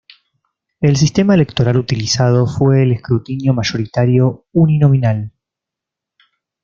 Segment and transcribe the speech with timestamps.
[0.79, 5.31] El sistema electoral utilizado fue el escrutinio mayoritario uninominal.